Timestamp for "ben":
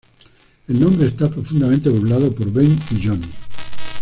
2.51-2.75